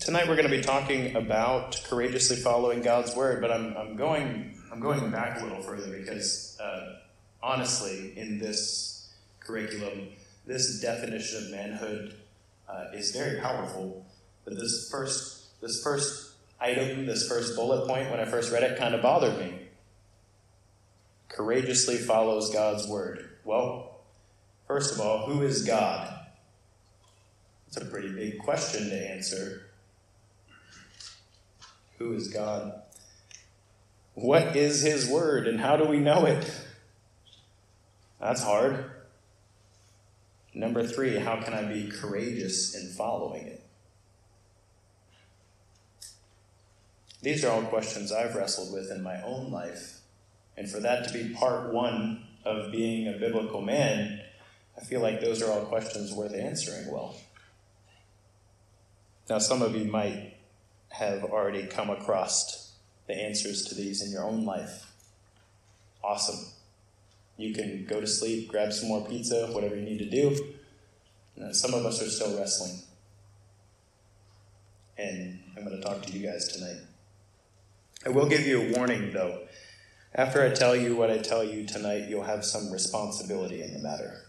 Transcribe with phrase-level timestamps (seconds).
[0.00, 4.58] Tonight we're going to be talking about courageously following God's word, but I'm, I'm going
[4.72, 6.96] I'm going back a little further because uh,
[7.42, 10.08] honestly, in this curriculum,
[10.46, 12.14] this definition of manhood
[12.68, 14.06] uh, is very powerful
[14.46, 18.78] but this first, this first item, this first bullet point, when I first read it,
[18.78, 19.58] kind of bothered me.
[21.28, 23.28] Courageously follows God's word.
[23.44, 23.98] Well,
[24.68, 26.14] first of all, who is God?
[27.66, 29.65] It's a pretty big question to answer.
[31.98, 32.82] Who is God?
[34.14, 36.50] What is His Word and how do we know it?
[38.20, 38.90] That's hard.
[40.54, 43.62] Number three, how can I be courageous in following it?
[47.20, 49.98] These are all questions I've wrestled with in my own life.
[50.56, 54.20] And for that to be part one of being a biblical man,
[54.76, 57.16] I feel like those are all questions worth answering well.
[59.28, 60.35] Now, some of you might
[60.98, 62.72] have already come across
[63.06, 64.92] the answers to these in your own life.
[66.02, 66.46] Awesome.
[67.36, 70.54] You can go to sleep, grab some more pizza, whatever you need to do.
[71.40, 72.78] Uh, some of us are still wrestling.
[74.96, 76.80] And I'm going to talk to you guys tonight.
[78.06, 79.42] I will give you a warning, though.
[80.14, 83.80] After I tell you what I tell you tonight, you'll have some responsibility in the
[83.80, 84.22] matter.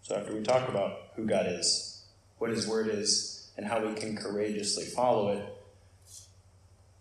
[0.00, 2.04] So, after we talk about who God is,
[2.38, 5.44] what His Word is, and how we can courageously follow it,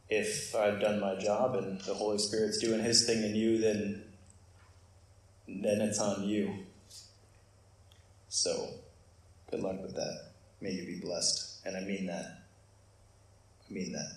[0.10, 4.04] if I've done my job and the Holy Spirit's doing His thing in you, then,
[5.48, 6.54] then it's on you.
[8.30, 8.70] So,
[9.50, 10.32] good luck with that.
[10.62, 11.60] May you be blessed.
[11.66, 12.44] And I mean that.
[13.70, 14.12] I mean that.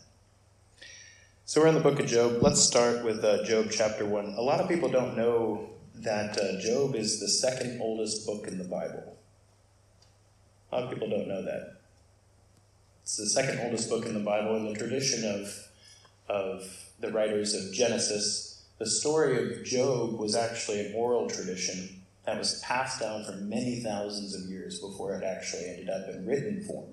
[1.46, 2.42] So we're in the book of Job.
[2.42, 4.34] Let's start with uh, Job chapter 1.
[4.36, 8.58] A lot of people don't know that uh, Job is the second oldest book in
[8.58, 9.16] the Bible.
[10.70, 11.77] A lot of people don't know that.
[13.08, 15.66] It's the second oldest book in the Bible in the tradition of,
[16.28, 16.70] of
[17.00, 18.64] the writers of Genesis.
[18.76, 23.80] The story of Job was actually an oral tradition that was passed down for many
[23.80, 26.84] thousands of years before it actually ended up in written form.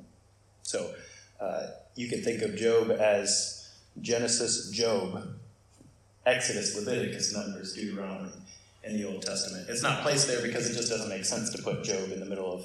[0.64, 0.94] So
[1.42, 5.22] uh, you can think of Job as Genesis, Job,
[6.26, 8.32] Exodus, Leviticus, Numbers, Deuteronomy
[8.86, 9.68] in the Old Testament.
[9.68, 12.26] It's not placed there because it just doesn't make sense to put Job in the
[12.26, 12.64] middle of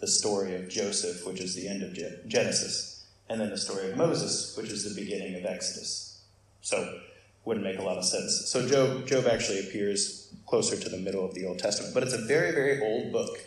[0.00, 1.96] the story of Joseph, which is the end of
[2.26, 6.22] Genesis, and then the story of Moses, which is the beginning of Exodus.
[6.62, 7.00] So,
[7.44, 8.50] wouldn't make a lot of sense.
[8.50, 12.12] So Job, Job actually appears closer to the middle of the Old Testament, but it's
[12.12, 13.38] a very, very old book.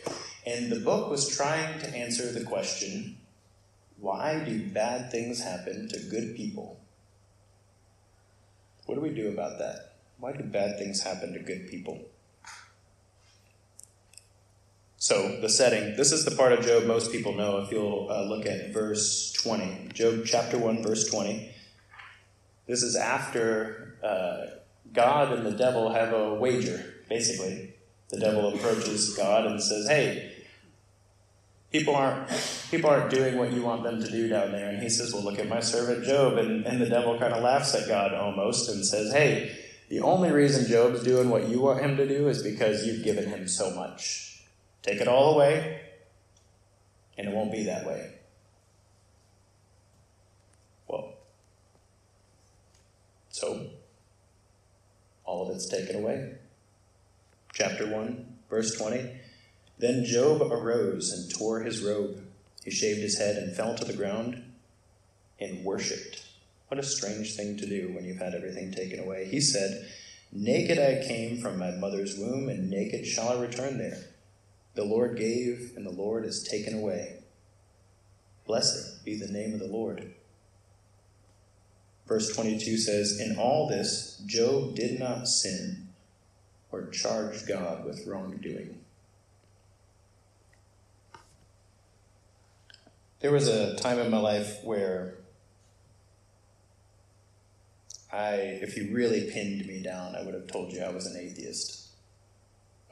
[0.46, 3.18] And the book was trying to answer the question
[4.00, 6.82] why do bad things happen to good people?
[8.86, 9.94] What do we do about that?
[10.20, 12.02] Why do bad things happen to good people?
[15.04, 18.24] So, the setting this is the part of Job most people know if you'll uh,
[18.24, 19.90] look at verse 20.
[19.94, 21.54] Job chapter 1, verse 20.
[22.68, 24.60] This is after uh,
[24.94, 27.74] God and the devil have a wager, basically.
[28.12, 30.32] The devil approaches God and says, Hey,
[31.74, 32.30] people aren't
[32.72, 35.24] people aren't doing what you want them to do down there and he says well
[35.24, 38.70] look at my servant job and, and the devil kind of laughs at god almost
[38.70, 39.54] and says hey
[39.90, 43.28] the only reason job's doing what you want him to do is because you've given
[43.28, 44.33] him so much
[44.84, 45.82] take it all away
[47.18, 48.12] and it won't be that way
[50.88, 51.14] well
[53.30, 53.68] so
[55.26, 56.36] all of it's taken away
[57.54, 59.10] chapter 1 verse 20
[59.84, 62.24] then Job arose and tore his robe.
[62.64, 64.42] He shaved his head and fell to the ground
[65.40, 66.24] and worshipped.
[66.70, 69.26] What a strange thing to do when you've had everything taken away.
[69.26, 69.90] He said,
[70.32, 74.06] Naked I came from my mother's womb, and naked shall I return there.
[74.76, 77.20] The Lord gave, and the Lord has taken away.
[78.46, 80.14] Blessed be the name of the Lord.
[82.08, 85.90] Verse 22 says, In all this, Job did not sin
[86.72, 88.80] or charge God with wrongdoing.
[93.20, 95.16] There was a time in my life where
[98.12, 101.18] I, if you really pinned me down, I would have told you I was an
[101.18, 101.83] atheist.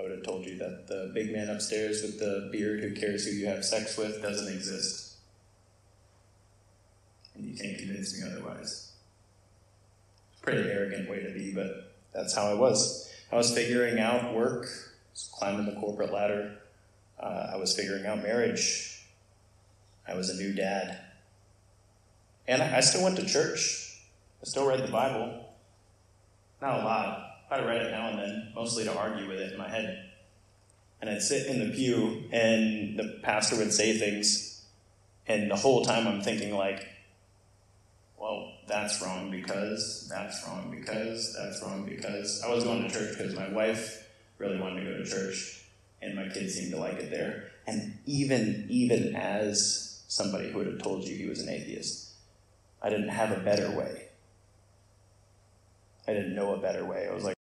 [0.01, 3.25] I would have told you that the big man upstairs with the beard who cares
[3.25, 5.17] who you have sex with doesn't exist.
[7.35, 8.93] And you can't convince me otherwise.
[10.41, 13.13] Pretty arrogant way to be, but that's how I was.
[13.31, 14.67] I was figuring out work,
[15.33, 16.57] climbing the corporate ladder.
[17.19, 19.05] Uh, I was figuring out marriage.
[20.07, 20.97] I was a new dad.
[22.47, 24.01] And I still went to church.
[24.41, 25.45] I still read the Bible.
[26.59, 27.30] Not a lot.
[27.51, 30.09] I read it now and then, mostly to argue with it in my head.
[31.01, 34.63] And I'd sit in the pew, and the pastor would say things,
[35.27, 36.87] and the whole time I'm thinking, like,
[38.17, 42.41] well, that's wrong because, that's wrong because, that's wrong because.
[42.45, 44.07] I was going to church because my wife
[44.37, 45.65] really wanted to go to church,
[46.01, 47.51] and my kids seemed to like it there.
[47.67, 52.11] And even, even as somebody who would have told you he was an atheist.
[52.81, 54.07] I didn't have a better way.
[56.07, 57.07] I didn't know a better way.
[57.09, 57.35] I was like,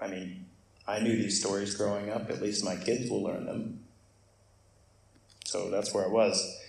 [0.00, 0.46] I mean,
[0.86, 2.30] I knew these stories growing up.
[2.30, 3.80] At least my kids will learn them.
[5.44, 6.60] So that's where I was.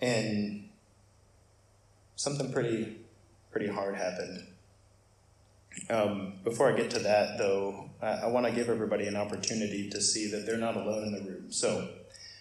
[0.00, 0.68] And
[2.16, 2.96] something pretty,
[3.50, 4.46] pretty hard happened.
[5.90, 9.90] Um, before I get to that, though, I, I want to give everybody an opportunity
[9.90, 11.52] to see that they're not alone in the room.
[11.52, 11.88] So,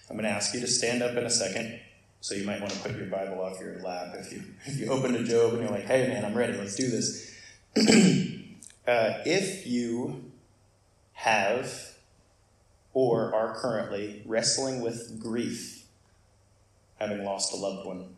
[0.09, 1.79] I'm going to ask you to stand up in a second.
[2.21, 4.89] So you might want to put your Bible off your lap if you if you
[4.89, 6.53] open to Job and you're like, "Hey, man, I'm ready.
[6.53, 7.31] Let's do this."
[8.87, 10.31] uh, if you
[11.13, 11.95] have
[12.93, 15.85] or are currently wrestling with grief,
[16.99, 18.15] having lost a loved one,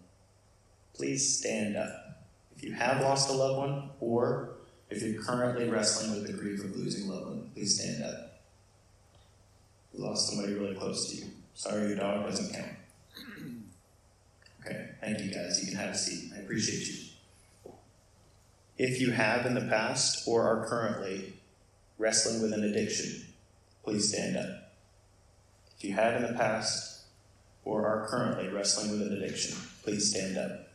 [0.93, 2.23] please stand up.
[2.55, 4.51] If you have lost a loved one, or
[4.89, 8.41] if you're currently wrestling with the grief of losing a loved one, please stand up.
[9.93, 11.31] You lost somebody really close to you.
[11.53, 12.71] Sorry, your dog doesn't count.
[14.65, 15.61] Okay, thank you guys.
[15.63, 16.29] You can have a seat.
[16.35, 17.06] I appreciate you.
[18.77, 21.33] If you have in the past or are currently
[21.97, 23.25] wrestling with an addiction,
[23.83, 24.73] please stand up.
[25.77, 27.01] If you have in the past
[27.63, 30.67] or are currently wrestling with an addiction, please stand up.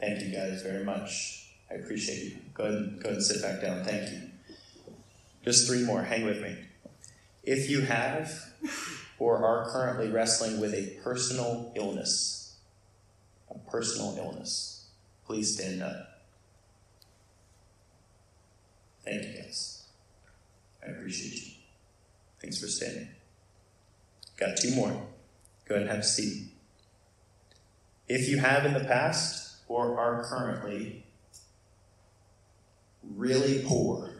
[0.00, 1.46] Thank you guys very much.
[1.70, 2.36] I appreciate you.
[2.54, 3.84] Go ahead, go ahead and sit back down.
[3.84, 4.20] Thank you.
[5.44, 6.02] Just three more.
[6.02, 6.56] Hang with me.
[7.44, 8.32] If you have
[9.18, 12.56] or are currently wrestling with a personal illness,
[13.50, 14.71] a personal illness,
[15.32, 16.20] please stand up.
[19.02, 19.84] Thank you guys.
[20.86, 21.52] I appreciate you.
[22.38, 23.08] Thanks for standing.
[24.36, 24.90] Got two more.
[25.64, 26.48] Go ahead and have a seat.
[28.08, 31.06] If you have in the past or are currently
[33.02, 34.10] really poor,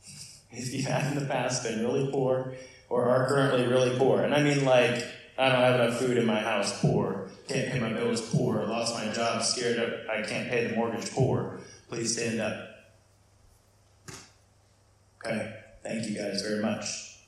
[0.52, 2.54] if you have in the past been really poor
[2.88, 4.22] or are currently really poor.
[4.22, 5.04] And I mean like,
[5.36, 7.19] I don't have enough food in my house, poor.
[7.50, 8.64] Can't pay my bills, poor.
[8.64, 11.58] Lost my job, scared I can't pay the mortgage, poor.
[11.88, 12.68] Please stand up.
[15.26, 17.18] Okay, thank you guys very much.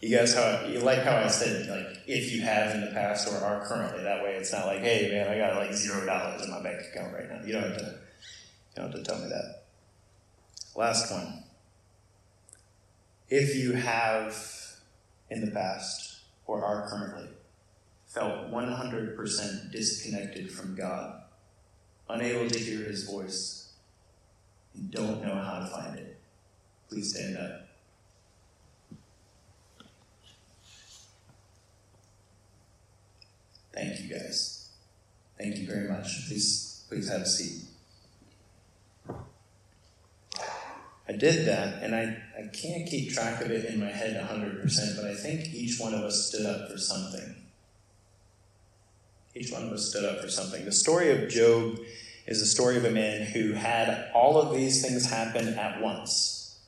[0.00, 3.28] You guys, how you like how I said like if you have in the past
[3.28, 4.02] or are currently.
[4.02, 6.80] That way, it's not like, hey man, I got like zero dollars in my bank
[6.90, 7.46] account right now.
[7.46, 7.84] You don't have to.
[7.84, 9.62] You don't have to tell me that.
[10.74, 11.44] Last one
[13.28, 14.36] if you have
[15.30, 17.28] in the past or are currently
[18.16, 21.20] felt 100% disconnected from God,
[22.08, 23.72] unable to hear his voice,
[24.74, 26.18] and don't know how to find it,
[26.88, 27.68] please stand up.
[33.74, 34.70] Thank you guys.
[35.38, 36.26] Thank you very much.
[36.26, 37.64] Please please have a seat.
[41.08, 44.96] I did that, and I, I can't keep track of it in my head 100%,
[44.96, 47.45] but I think each one of us stood up for something.
[49.36, 50.64] Each one of us stood up for something.
[50.64, 51.78] The story of Job
[52.26, 56.58] is the story of a man who had all of these things happen at once.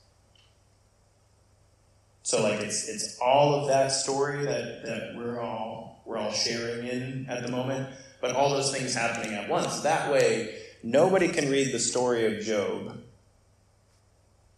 [2.23, 6.87] So like it's it's all of that story that, that we're all we're all sharing
[6.87, 7.89] in at the moment,
[8.21, 9.81] but all those things happening at once.
[9.81, 13.01] That way nobody can read the story of Job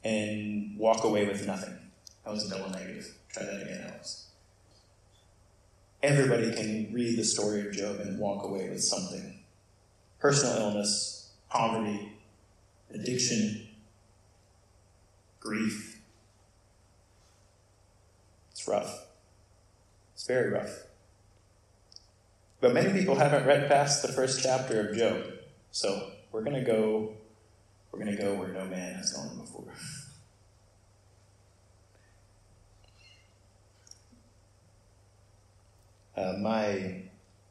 [0.02, 1.78] and walk away with nothing.
[2.24, 3.14] That was a double negative.
[3.32, 4.29] Try that again, Alex.
[6.02, 9.40] Everybody can read the story of Job and walk away with something
[10.18, 12.12] personal illness, poverty,
[12.92, 13.68] addiction,
[15.40, 16.00] grief.
[18.50, 19.06] It's rough.
[20.14, 20.84] It's very rough.
[22.60, 25.24] But many people haven't read past the first chapter of Job.
[25.70, 27.14] So we're going to go
[27.92, 29.74] we're going to go where no man has gone before.
[36.20, 37.02] Uh, my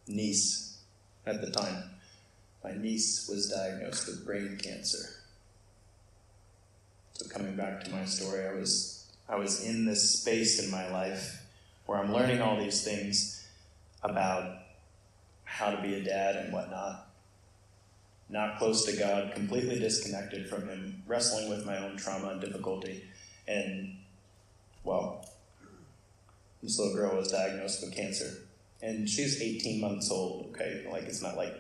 [0.08, 0.78] niece,
[1.26, 1.86] at the time,
[2.64, 5.10] my niece was diagnosed with brain cancer.
[7.14, 10.88] So coming back to my story, I was I was in this space in my
[10.92, 11.44] life
[11.88, 13.48] where I'm learning all these things
[14.04, 14.60] about
[15.46, 17.08] how to be a dad and whatnot.
[18.30, 23.04] Not close to God, completely disconnected from Him, wrestling with my own trauma and difficulty.
[23.48, 23.98] And,
[24.84, 25.28] well,
[26.62, 28.44] this little girl was diagnosed with cancer.
[28.82, 30.88] And she's 18 months old, okay?
[30.90, 31.54] Like, it's not like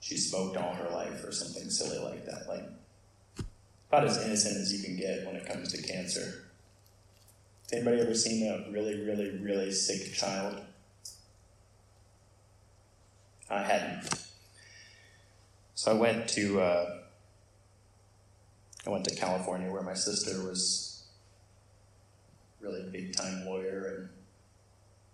[0.00, 2.48] she smoked all her life or something silly like that.
[2.48, 2.64] Like,
[3.88, 6.44] about as innocent as you can get when it comes to cancer.
[7.64, 10.60] Has anybody ever seen a really, really, really sick child?
[13.48, 14.08] I hadn't.
[15.74, 16.98] So I went to uh,
[18.86, 21.04] I went to California where my sister was
[22.60, 24.08] really big time lawyer and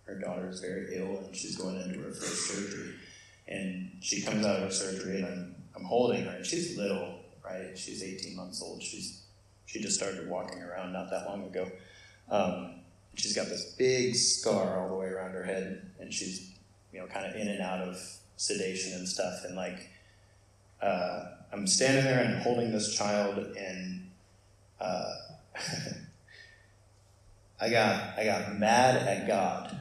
[0.09, 2.95] her daughter is very ill and she's going into her first surgery.
[3.47, 7.77] And she comes out of surgery and I'm, I'm holding her and she's little, right?
[7.77, 8.81] She's 18 months old.
[8.81, 9.23] She's
[9.65, 11.71] she just started walking around not that long ago.
[12.29, 12.79] Um,
[13.15, 16.51] she's got this big scar all the way around her head and she's
[16.91, 17.97] you know kind of in and out of
[18.39, 19.43] sedation and stuff.
[19.45, 19.89] And like,
[20.81, 24.09] uh, I'm standing there and holding this child, and
[24.79, 25.13] uh,
[27.61, 29.77] I got I got mad at God,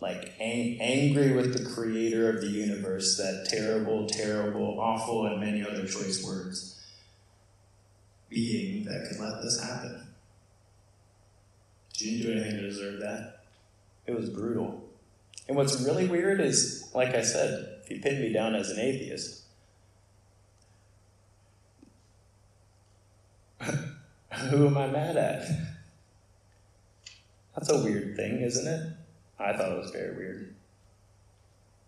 [0.00, 3.16] like ang- angry with the Creator of the universe.
[3.16, 6.80] That terrible, terrible, awful, and many other choice words.
[8.28, 10.02] Being that could let this happen.
[11.94, 13.40] She didn't do anything to deserve that.
[14.06, 14.84] It was brutal.
[15.48, 18.78] And what's really weird is, like I said, if you pin me down as an
[18.78, 19.42] atheist,
[23.62, 25.48] who am I mad at?
[27.56, 28.97] That's a weird thing, isn't it?
[29.38, 30.54] I thought it was very weird.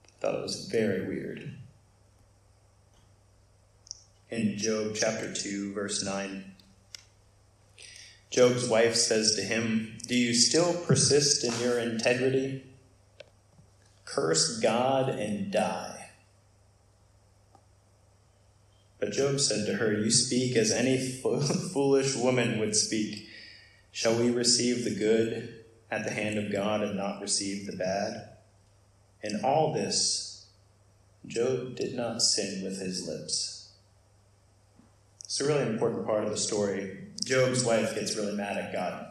[0.05, 1.53] I thought it was very weird.
[4.31, 6.45] In Job chapter 2, verse 9,
[8.31, 12.65] Job's wife says to him, Do you still persist in your integrity?
[14.05, 16.11] Curse God and die.
[19.01, 20.99] But Job said to her, You speak as any
[21.73, 23.27] foolish woman would speak.
[23.91, 25.60] Shall we receive the good
[25.91, 28.31] at the hand of God and not receive the bad?
[29.23, 30.47] In all this,
[31.27, 33.73] Job did not sin with his lips.
[35.25, 36.99] It's a really important part of the story.
[37.25, 39.07] Job's wife gets really mad at God.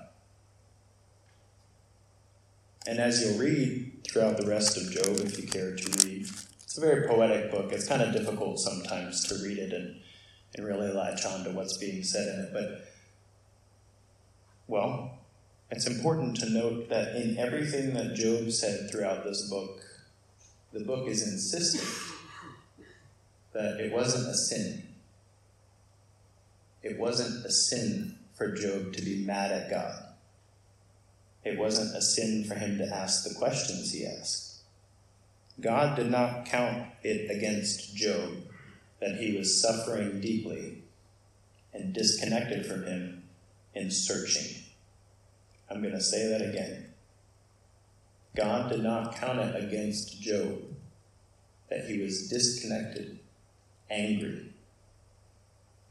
[2.88, 6.28] And as you'll read throughout the rest of Job, if you care to read,
[6.64, 7.72] it's a very poetic book.
[7.72, 10.02] It's kind of difficult sometimes to read it and,
[10.56, 12.50] and really latch on to what's being said in it.
[12.52, 12.86] But,
[14.68, 15.19] well,
[15.72, 19.82] it's important to note that in everything that Job said throughout this book,
[20.74, 21.88] the book is insistent
[23.54, 24.84] that it wasn't a sin.
[26.82, 30.06] It wasn't a sin for Job to be mad at God.
[31.44, 34.62] It wasn't a sin for him to ask the questions he asked.
[35.60, 38.32] God did not count it against Job
[39.02, 40.84] that he was suffering deeply
[41.74, 43.24] and disconnected from him
[43.74, 44.64] in searching.
[45.70, 46.94] I'm going to say that again.
[48.36, 50.62] God did not count it against Job
[51.70, 53.20] that he was disconnected,
[53.90, 54.54] angry,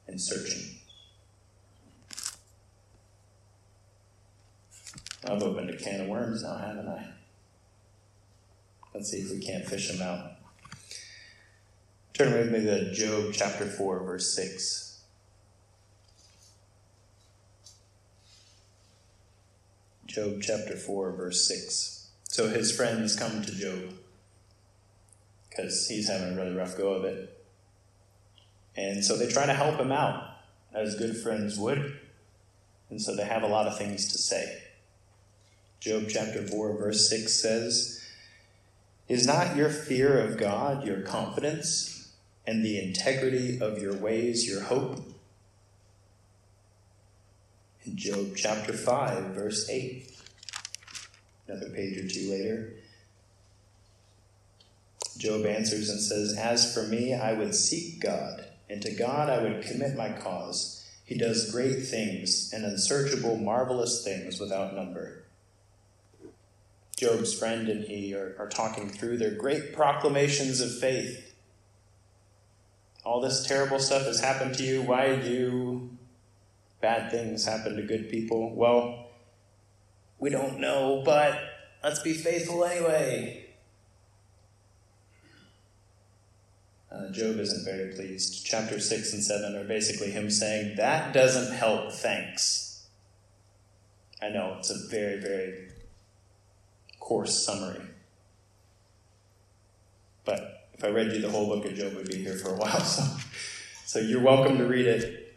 [0.06, 0.76] and searching.
[5.24, 7.06] I've opened a can of worms now, haven't I?
[8.94, 10.32] Let's see if we can't fish them out.
[12.14, 14.87] Turn with me to Job chapter 4, verse 6.
[20.18, 22.08] Job chapter 4, verse 6.
[22.24, 23.94] So his friends come to Job
[25.48, 27.40] because he's having a really rough go of it.
[28.76, 30.24] And so they try to help him out,
[30.74, 32.00] as good friends would.
[32.90, 34.60] And so they have a lot of things to say.
[35.78, 38.04] Job chapter 4, verse 6 says,
[39.06, 42.10] Is not your fear of God your confidence,
[42.44, 44.98] and the integrity of your ways your hope?
[47.84, 50.10] In Job chapter 5, verse 8,
[51.46, 52.74] another page or two later,
[55.16, 59.42] Job answers and says, As for me, I would seek God, and to God I
[59.42, 60.86] would commit my cause.
[61.04, 65.24] He does great things and unsearchable, marvelous things without number.
[66.98, 71.34] Job's friend and he are, are talking through their great proclamations of faith.
[73.04, 74.82] All this terrible stuff has happened to you.
[74.82, 75.90] Why do
[76.80, 78.54] bad things happen to good people?
[78.54, 79.08] Well,
[80.18, 81.38] we don't know, but
[81.82, 83.44] let's be faithful anyway.
[86.90, 88.46] Uh, Job isn't very pleased.
[88.46, 92.88] Chapter 6 and 7 are basically him saying, That doesn't help, thanks.
[94.22, 95.68] I know, it's a very, very
[96.98, 97.84] coarse summary.
[100.24, 102.56] But if I read you the whole book of Job, we'd be here for a
[102.56, 102.80] while.
[102.84, 103.02] So,
[103.86, 105.27] so you're welcome to read it,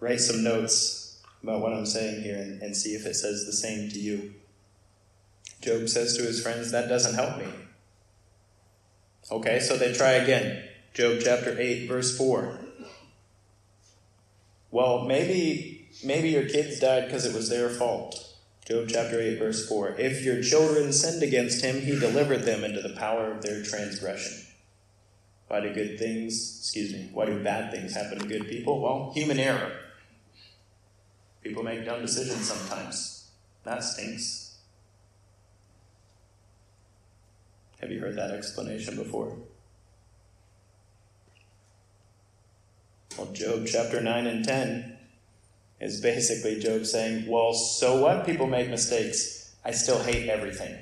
[0.00, 3.52] write some notes about what I'm saying here, and, and see if it says the
[3.52, 4.34] same to you.
[5.60, 7.46] Job says to his friends, That doesn't help me.
[9.30, 10.64] Okay, so they try again.
[10.94, 12.58] Job chapter 8, verse 4.
[14.70, 18.24] Well, maybe maybe your kids died because it was their fault.
[18.66, 19.96] Job chapter 8, verse 4.
[19.98, 24.44] If your children sinned against him, he delivered them into the power of their transgression.
[25.48, 28.80] Why do good things, excuse me, why do bad things happen to good people?
[28.80, 29.72] Well, human error.
[31.42, 33.30] People make dumb decisions sometimes.
[33.64, 34.58] That stinks.
[37.80, 39.36] Have you heard that explanation before?
[43.16, 44.96] Well, Job chapter 9 and 10
[45.80, 48.26] is basically Job saying, Well, so what?
[48.26, 49.54] People make mistakes.
[49.64, 50.76] I still hate everything.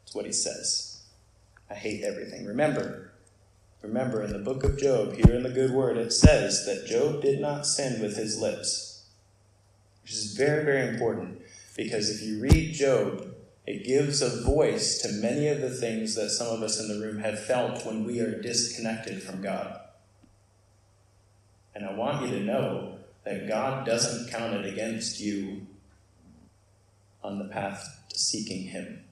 [0.00, 1.02] That's what he says.
[1.70, 2.46] I hate everything.
[2.46, 3.07] Remember,
[3.82, 7.22] remember in the book of Job, here in the good word, it says that Job
[7.22, 9.06] did not sin with his lips,
[10.02, 11.40] which is very, very important
[11.76, 13.34] because if you read Job,
[13.66, 17.06] it gives a voice to many of the things that some of us in the
[17.06, 19.78] room have felt when we are disconnected from God.
[21.74, 25.66] And I want you to know that God doesn't count it against you
[27.22, 29.04] on the path to seeking Him.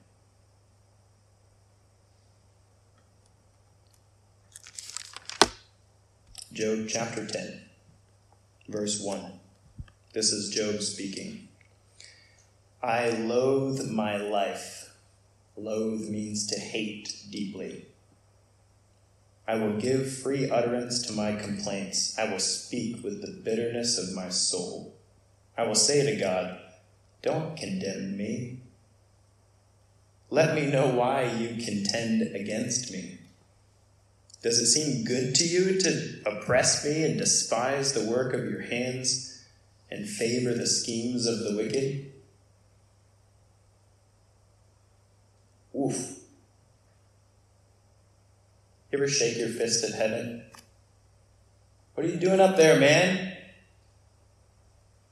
[6.57, 7.61] Job chapter 10,
[8.67, 9.31] verse 1.
[10.13, 11.49] This is Job speaking.
[12.81, 14.91] I loathe my life.
[15.55, 17.85] Loathe means to hate deeply.
[19.47, 22.17] I will give free utterance to my complaints.
[22.17, 24.95] I will speak with the bitterness of my soul.
[25.55, 26.57] I will say to God,
[27.21, 28.61] Don't condemn me.
[30.31, 33.16] Let me know why you contend against me.
[34.41, 38.61] Does it seem good to you to oppress me and despise the work of your
[38.61, 39.45] hands
[39.89, 42.11] and favor the schemes of the wicked?
[45.75, 46.19] Oof.
[48.91, 50.43] You ever shake your fist at heaven?
[51.95, 53.35] What are you doing up there, man?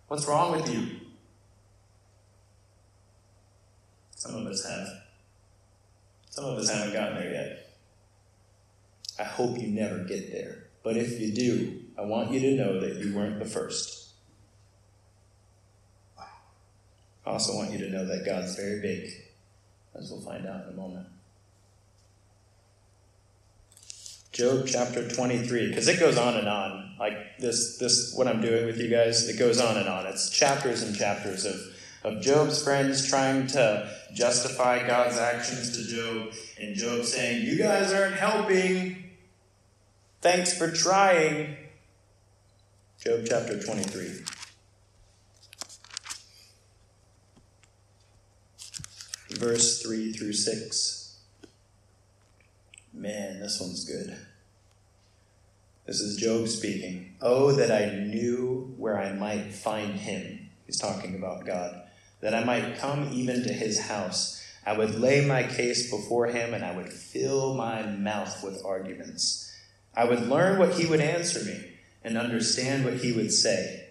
[0.07, 0.99] What's wrong with you?
[4.11, 4.87] Some of us have.
[6.29, 7.64] Some of us haven't gotten there yet.
[9.19, 10.65] I hope you never get there.
[10.83, 14.09] But if you do, I want you to know that you weren't the first.
[17.25, 19.09] I also want you to know that God's very big,
[19.95, 21.07] as we'll find out in a moment.
[24.31, 26.95] Job chapter 23, because it goes on and on.
[26.99, 30.05] Like this, this, what I'm doing with you guys, it goes on and on.
[30.07, 31.55] It's chapters and chapters of,
[32.03, 37.93] of Job's friends trying to justify God's actions to Job, and Job saying, You guys
[37.93, 39.04] aren't helping.
[40.25, 41.55] Thanks for trying.
[42.99, 44.23] Job chapter 23.
[49.37, 51.19] Verse 3 through 6.
[52.91, 54.17] Man, this one's good.
[55.85, 57.17] This is Job speaking.
[57.21, 60.49] Oh, that I knew where I might find him.
[60.65, 61.83] He's talking about God.
[62.21, 64.43] That I might come even to his house.
[64.65, 69.44] I would lay my case before him and I would fill my mouth with arguments.
[69.95, 73.87] I would learn what he would answer me and understand what he would say.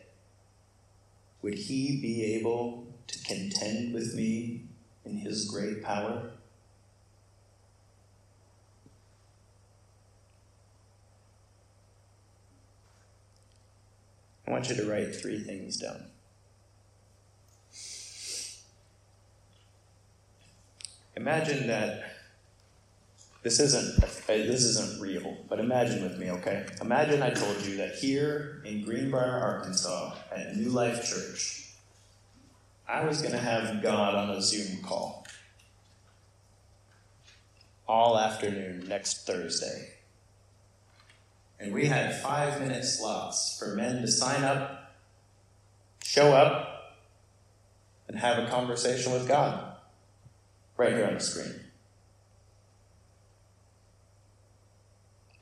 [1.43, 4.65] Would he be able to contend with me
[5.05, 6.31] in his great power?
[14.47, 16.05] I want you to write three things down.
[21.17, 22.14] Imagine that
[23.45, 26.67] this isn't uh, this isn't real, but imagine with me, okay?
[26.81, 31.69] Imagine I told you that here in Greenbrier, Arkansas, at New Life Church,
[32.89, 35.27] I was going to have God on a Zoom call
[37.87, 39.91] all afternoon next Thursday.
[41.61, 44.95] And we had five minute slots for men to sign up,
[46.03, 46.97] show up,
[48.09, 49.77] and have a conversation with God.
[50.79, 51.64] right here on the screen.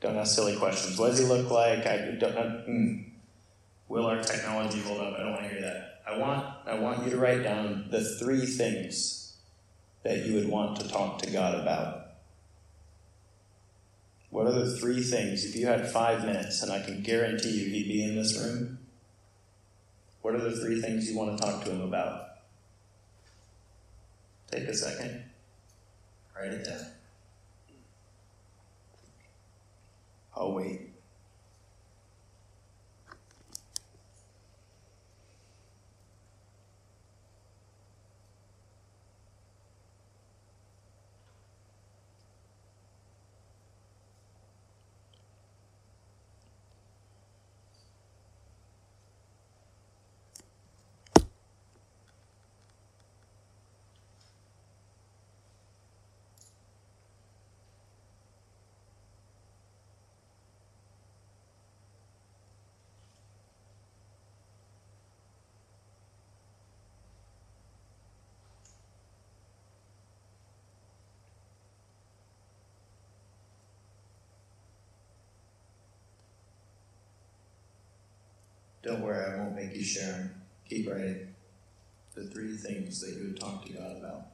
[0.03, 0.99] Don't ask silly questions.
[0.99, 1.87] What does he look like?
[1.87, 2.37] I don't.
[2.37, 3.05] I, mm.
[3.87, 5.13] Will our technology hold up?
[5.13, 6.01] I don't want to hear that.
[6.05, 6.45] I want.
[6.65, 9.37] I want you to write down the three things
[10.03, 12.07] that you would want to talk to God about.
[14.29, 15.45] What are the three things?
[15.45, 18.79] If you had five minutes, and I can guarantee you he'd be in this room.
[20.21, 22.25] What are the three things you want to talk to him about?
[24.51, 25.23] Take a second.
[26.35, 26.87] Write it down.
[30.35, 30.92] I'll
[78.83, 80.41] Don't worry, I won't make you share them.
[80.69, 81.33] Keep writing.
[82.15, 84.32] The three things that you would talk to God about.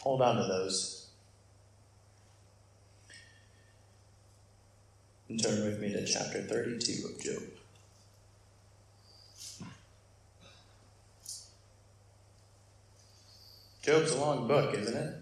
[0.00, 1.08] Hold on to those.
[5.28, 7.42] And turn with me to chapter 32 of Job.
[13.82, 15.14] Job's a long book, isn't it?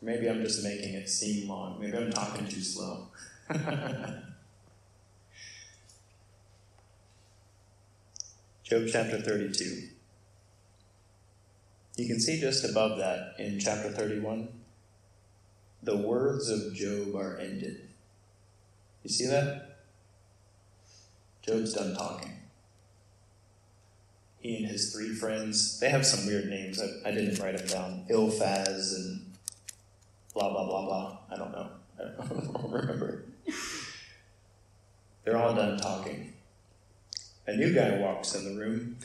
[0.00, 1.80] Maybe I'm just making it seem long.
[1.80, 3.06] Maybe I'm talking too slow.
[8.64, 9.88] Job chapter 32.
[11.96, 14.48] You can see just above that in chapter 31,
[15.82, 17.88] the words of Job are ended.
[19.02, 19.80] You see that?
[21.42, 22.32] Job's done talking.
[24.40, 26.80] He and his three friends, they have some weird names.
[26.80, 28.04] I, I didn't write them down.
[28.08, 29.32] Eliphaz and
[30.34, 31.18] blah, blah, blah, blah.
[31.30, 31.68] I don't know.
[32.00, 33.24] I don't remember.
[35.24, 36.32] They're all done talking.
[37.46, 38.96] A new guy walks in the room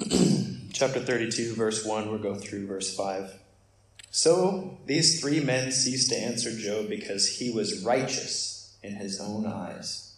[0.74, 3.32] chapter 32, verse 1, we'll go through verse 5.
[4.10, 9.46] So these three men ceased to answer Job because he was righteous in his own
[9.46, 10.16] eyes.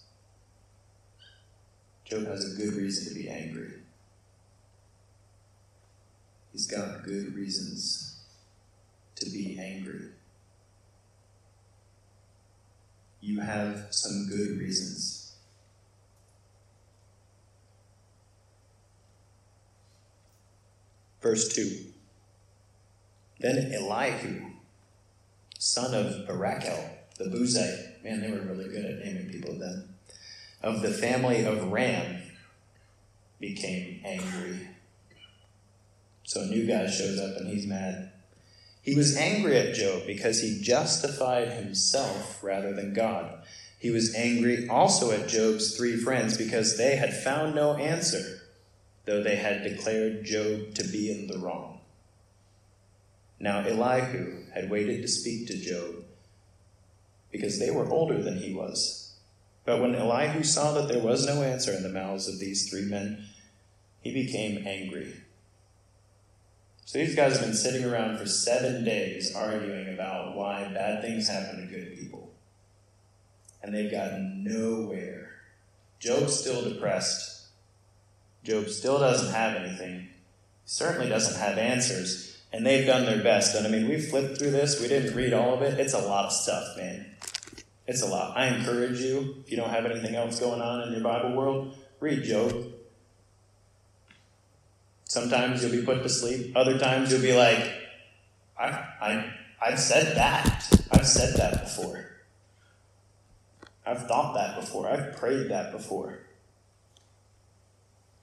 [2.06, 3.74] Job has a good reason to be angry.
[6.52, 8.24] He's got good reasons
[9.16, 10.08] to be angry.
[13.20, 15.15] You have some good reasons
[21.26, 21.86] Verse 2
[23.40, 24.42] Then Elihu,
[25.58, 29.88] son of Barachel, the Buzite, man, they were really good at naming people then,
[30.62, 32.22] of the family of Ram,
[33.40, 34.68] became angry.
[36.22, 38.12] So a new guy shows up and he's mad.
[38.82, 43.40] He was angry at Job because he justified himself rather than God.
[43.80, 48.42] He was angry also at Job's three friends because they had found no answer
[49.06, 51.80] though they had declared Job to be in the wrong.
[53.38, 56.04] Now Elihu had waited to speak to Job
[57.30, 59.14] because they were older than he was.
[59.64, 62.84] But when Elihu saw that there was no answer in the mouths of these three
[62.84, 63.24] men,
[64.00, 65.14] he became angry.
[66.84, 71.28] So these guys have been sitting around for seven days arguing about why bad things
[71.28, 72.32] happen to good people.
[73.62, 75.30] And they've gotten nowhere.
[75.98, 77.35] Job's still depressed
[78.46, 80.00] Job still doesn't have anything.
[80.00, 80.08] He
[80.64, 82.38] certainly doesn't have answers.
[82.52, 83.56] And they've done their best.
[83.56, 84.80] And I mean, we flipped through this.
[84.80, 85.80] We didn't read all of it.
[85.80, 87.06] It's a lot of stuff, man.
[87.88, 88.36] It's a lot.
[88.36, 91.76] I encourage you, if you don't have anything else going on in your Bible world,
[92.00, 92.72] read Job.
[95.04, 96.56] Sometimes you'll be put to sleep.
[96.56, 97.72] Other times you'll be like,
[98.58, 98.66] I,
[99.00, 100.68] I, I've said that.
[100.90, 102.04] I've said that before.
[103.84, 104.88] I've thought that before.
[104.88, 106.25] I've prayed that before.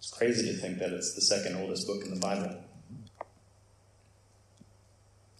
[0.03, 2.61] It's crazy to think that it's the second oldest book in the Bible.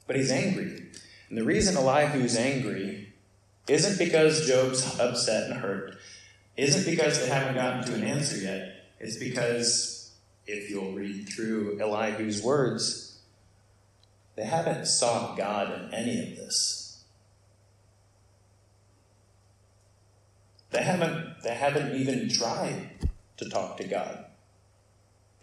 [0.08, 0.86] But he's angry.
[1.28, 3.14] And the reason Elihu's angry
[3.68, 5.98] isn't because Job's upset and hurt,
[6.56, 8.86] isn't because they haven't gotten to an answer yet.
[9.02, 10.14] It's because,
[10.48, 13.20] if you'll read through Elihu's words,
[14.38, 17.04] they haven't sought God in any of this.
[20.72, 22.92] They haven't, they haven't even tried
[23.36, 24.28] to talk to God.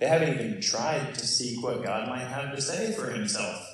[0.01, 3.67] They haven't even tried to seek what God might have to say for himself.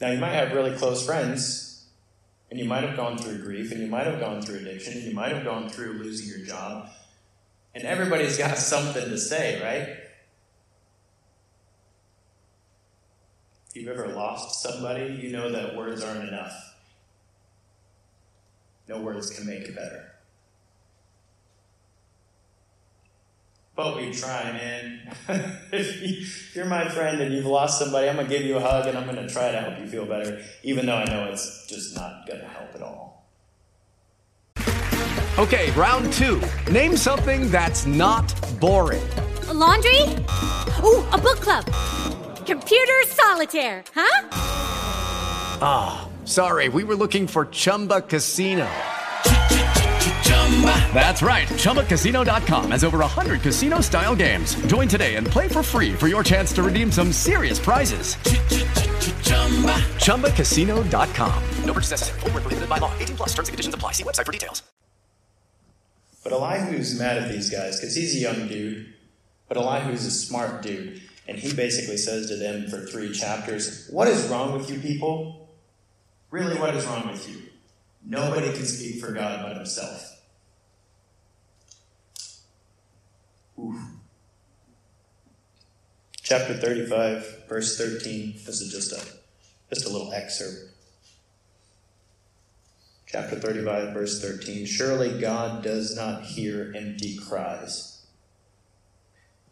[0.00, 1.86] Now, you might have really close friends,
[2.50, 5.04] and you might have gone through grief, and you might have gone through addiction, and
[5.04, 6.88] you might have gone through losing your job,
[7.72, 9.98] and everybody's got something to say, right?
[13.68, 16.69] If you've ever lost somebody, you know that words aren't enough.
[18.90, 20.10] No words can make it better.
[23.76, 25.14] But we try, man.
[25.72, 28.88] if you're my friend and you've lost somebody, I'm going to give you a hug
[28.88, 31.68] and I'm going to try to help you feel better, even though I know it's
[31.68, 33.28] just not going to help at all.
[35.38, 36.42] Okay, round two.
[36.68, 39.06] Name something that's not boring.
[39.46, 40.00] A laundry?
[40.82, 41.64] Ooh, a book club.
[42.44, 44.28] Computer solitaire, huh?
[45.62, 48.68] Ah, oh, sorry, we were looking for Chumba Casino.
[50.92, 51.48] That's right.
[51.48, 54.54] ChumbaCasino.com has over 100 casino style games.
[54.66, 58.16] Join today and play for free for your chance to redeem some serious prizes.
[60.04, 61.42] ChumbaCasino.com.
[61.64, 62.20] No purchase necessary.
[62.20, 62.92] Full prohibited by law.
[62.98, 63.92] 18 plus terms and conditions apply.
[63.92, 64.62] See website for details.
[66.22, 68.92] But Elihu's mad at these guys because he's a young dude,
[69.48, 71.00] but Elihu's a smart dude.
[71.26, 75.39] And he basically says to them for three chapters, What is wrong with you people?
[76.30, 77.42] Really, what is wrong with you?
[78.04, 80.22] Nobody can speak for God but himself.
[83.58, 83.76] Oof.
[86.22, 88.34] Chapter 35, verse 13.
[88.46, 89.20] This is just a
[89.68, 90.70] just a little excerpt.
[93.06, 94.66] Chapter 35, verse 13.
[94.66, 98.06] Surely God does not hear empty cries,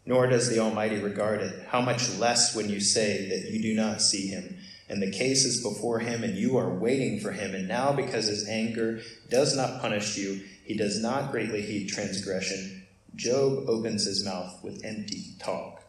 [0.05, 1.67] nor does the Almighty regard it.
[1.67, 4.58] How much less when you say that you do not see him,
[4.89, 8.25] and the case is before him, and you are waiting for him, and now because
[8.25, 12.79] his anger does not punish you, he does not greatly heed transgression
[13.15, 15.83] Job opens his mouth with empty talk.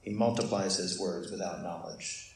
[0.00, 2.34] He multiplies his words without knowledge.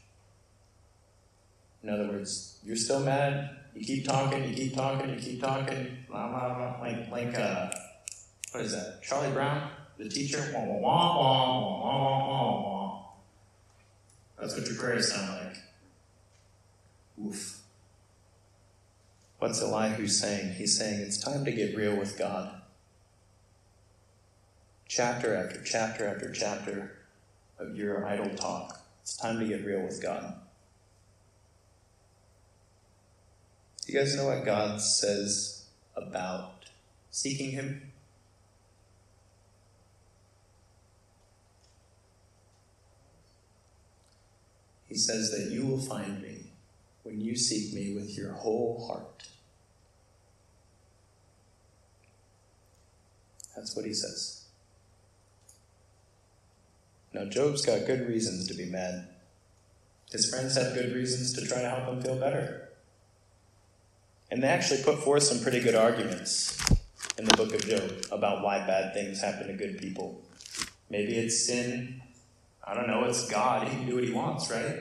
[1.83, 3.50] In other words, you're still mad.
[3.74, 5.96] You keep talking, you keep talking, you keep talking.
[6.09, 6.81] Blah, blah, blah.
[6.81, 7.70] Like, like uh,
[8.52, 9.02] what is that?
[9.02, 10.52] Charlie Brown, the teacher?
[10.55, 13.02] Wah, wah, wah, wah, wah, wah, wah.
[14.38, 15.57] That's what your prayers sound like.
[17.24, 17.61] Oof.
[19.38, 20.54] What's Elihu saying?
[20.54, 22.62] He's saying it's time to get real with God
[24.94, 26.98] chapter after chapter after chapter
[27.58, 28.78] of your idle talk.
[29.00, 30.35] It's time to get real with God.
[33.87, 35.64] Do you guys know what God says
[35.96, 36.66] about
[37.11, 37.90] seeking Him?
[44.87, 46.41] He says that you will find me
[47.12, 49.29] when you seek me with your whole heart.
[53.55, 54.46] That's what he says.
[57.12, 59.09] Now, Job's got good reasons to be mad.
[60.11, 62.70] His friends had good reasons to try to help him feel better.
[64.31, 66.59] And they actually put forth some pretty good arguments
[67.18, 70.22] in the book of Job about why bad things happen to good people.
[70.88, 72.01] Maybe it's sin.
[72.64, 73.05] I don't know.
[73.05, 73.68] It's God.
[73.68, 74.79] He can do what he wants, right?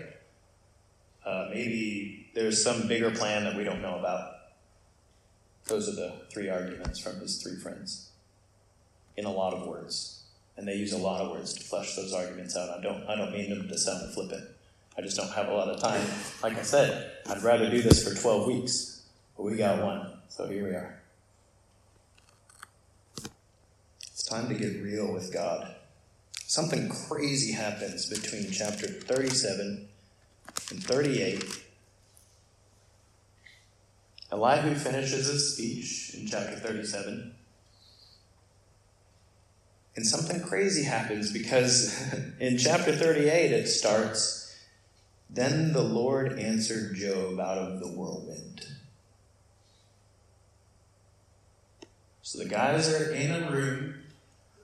[1.25, 4.33] Uh, maybe there's some bigger plan that we don't know about.
[5.67, 8.09] Those are the three arguments from his three friends
[9.17, 10.21] in a lot of words
[10.57, 12.69] and they use a lot of words to flesh those arguments out.
[12.69, 14.47] I don't, I don't mean them to sound flippant.
[14.97, 16.05] I just don't have a lot of time.
[16.43, 19.03] Like I said, I'd rather do this for 12 weeks,
[19.35, 21.01] but we got one, so here we are.
[24.03, 25.75] It's time to get real with God.
[26.45, 29.87] Something crazy happens between chapter 37
[30.69, 31.43] and 38.
[34.31, 37.35] Elihu finishes his speech in chapter 37.
[39.95, 41.93] And something crazy happens because
[42.39, 44.57] in chapter 38 it starts
[45.29, 48.65] Then the Lord answered Job out of the whirlwind.
[52.21, 53.95] So the guys are in a room.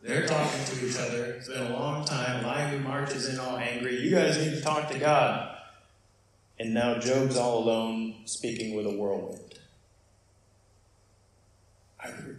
[0.01, 1.25] They're talking to each other.
[1.25, 2.45] It's been a long time.
[2.45, 3.99] Elihu marches in all angry.
[3.99, 5.57] You guys need to talk to God.
[6.59, 9.56] And now Job's all alone speaking with a whirlwind.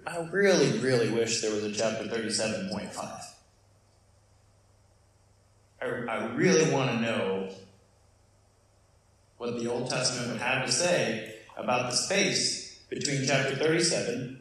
[0.06, 3.22] I really, really wish there was a chapter 37.5.
[5.80, 7.50] I, I really want to know
[9.38, 14.40] what the Old Testament would have to say about the space between chapter 37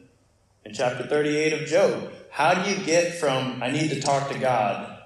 [0.64, 2.12] and chapter 38 of Job.
[2.30, 4.98] How do you get from I need to talk to God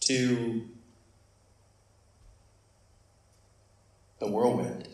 [0.00, 0.68] to
[4.18, 4.88] the whirlwind?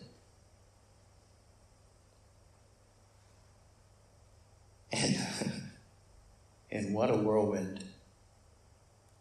[4.93, 5.19] And,
[6.71, 7.85] and what a whirlwind.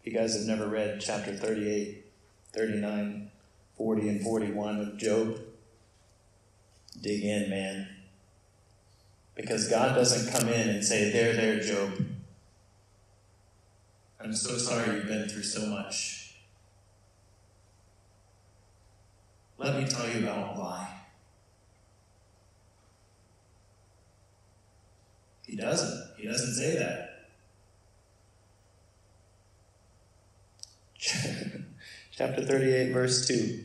[0.02, 2.06] If you guys have never read chapter 38,
[2.54, 3.32] 39,
[3.78, 5.40] 40, and 41 of Job,
[7.00, 7.88] dig in, man.
[9.36, 12.06] Because God doesn't come in and say, There, there, Job.
[14.20, 16.36] I'm so sorry you've been through so much.
[19.58, 21.01] Let me tell you about why.
[25.62, 26.18] Doesn't.
[26.18, 27.08] He doesn't say that.
[32.12, 33.64] Chapter 38, verse 2.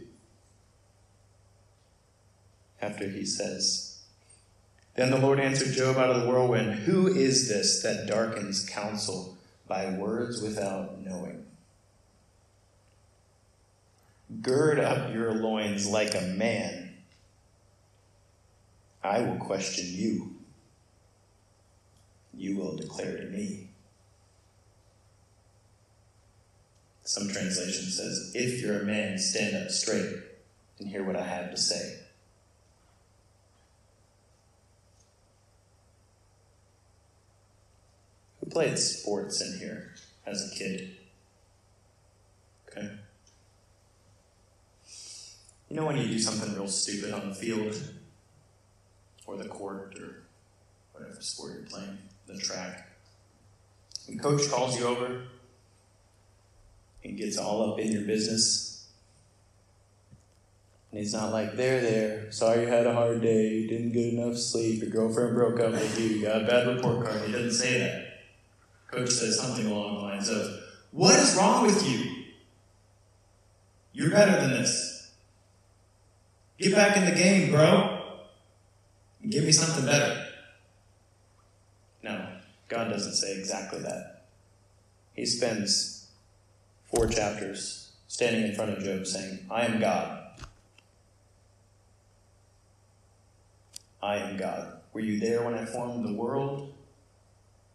[2.80, 4.02] After he says,
[4.94, 9.36] Then the Lord answered Job out of the whirlwind, Who is this that darkens counsel
[9.66, 11.44] by words without knowing?
[14.40, 16.94] Gird up your loins like a man.
[19.02, 20.35] I will question you.
[22.36, 23.70] You will declare to me.
[27.04, 30.16] Some translation says, If you're a man, stand up straight
[30.78, 32.00] and hear what I have to say.
[38.40, 39.94] Who played sports in here
[40.26, 40.96] as a kid?
[42.68, 42.90] Okay.
[45.68, 47.80] You know when you do something real stupid on the field
[49.26, 50.24] or the court or
[50.92, 52.88] whatever sport you're playing, the track.
[54.08, 55.22] And coach calls you over
[57.04, 58.86] and gets all up in your business.
[60.90, 64.14] And he's not like, there, there, sorry you had a hard day, you didn't get
[64.14, 67.22] enough sleep, your girlfriend broke up with you, you got a bad report card.
[67.22, 68.06] He doesn't say that.
[68.90, 70.46] Coach says something along the lines of,
[70.92, 72.24] What is wrong with you?
[73.92, 75.10] You're better than this.
[76.58, 78.20] Get back in the game, bro.
[79.28, 80.25] Give me something better.
[82.68, 84.24] God doesn't say exactly that.
[85.14, 86.08] He spends
[86.84, 90.22] four chapters standing in front of Job saying, I am God.
[94.02, 94.80] I am God.
[94.92, 96.72] Were you there when I formed the world?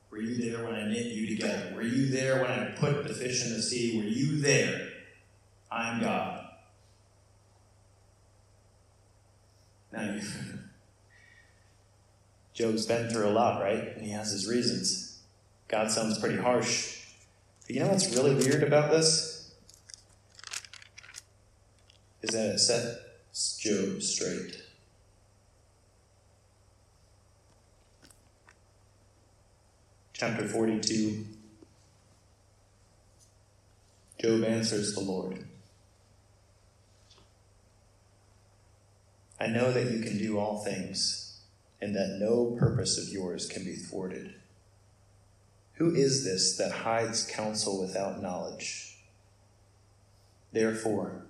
[0.10, 1.72] Were you there when I knit you together?
[1.74, 3.98] Were you there when I put the fish in the sea?
[3.98, 4.90] Were you there?
[5.72, 6.46] I am God.
[9.94, 10.22] Now, you,
[12.54, 13.96] Job's been through a lot, right?
[13.96, 15.20] And he has his reasons.
[15.68, 17.06] God sounds pretty harsh.
[17.66, 19.54] But you know what's really weird about this?
[22.22, 24.62] Is that it sets Job straight.
[30.14, 31.26] Chapter 42
[34.22, 35.46] Job answers the Lord.
[39.40, 41.31] I know that you can do all things,
[41.82, 44.36] and that no purpose of yours can be thwarted.
[45.74, 49.00] Who is this that hides counsel without knowledge?
[50.52, 51.24] Therefore,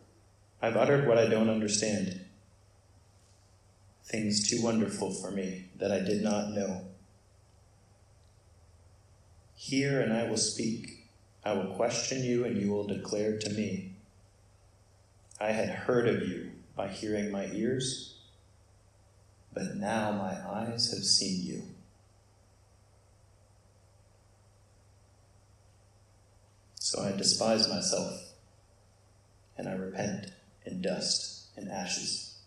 [0.62, 2.26] I've uttered what I don't understand,
[4.04, 6.82] things too wonderful for me that I did not know.
[9.56, 11.08] Hear, and I will speak.
[11.46, 13.94] I will question you, and you will declare to me.
[15.40, 18.11] I had heard of you by hearing my ears,
[19.54, 21.64] but now my eyes have seen you.
[26.80, 28.34] So I despise myself,
[29.58, 30.28] and I repent
[30.66, 32.38] in dust and ashes.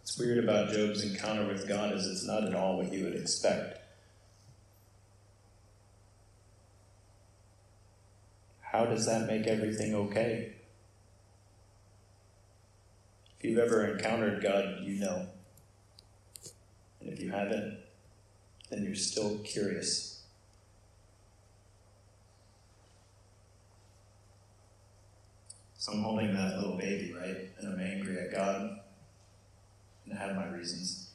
[0.00, 3.16] What's weird about Job's encounter with God is it's not at all what you would
[3.16, 3.80] expect.
[8.60, 10.55] How does that make everything okay?
[13.46, 15.28] You've ever encountered God, you know.
[17.00, 17.78] And if you haven't,
[18.70, 20.24] then you're still curious.
[25.78, 27.48] So I'm holding that little baby, right?
[27.60, 28.80] And I'm angry at God.
[30.04, 31.10] And I have my reasons.